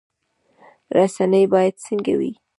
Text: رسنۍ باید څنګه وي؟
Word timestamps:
رسنۍ 0.97 1.43
باید 1.53 1.75
څنګه 1.85 2.13
وي؟ 2.19 2.31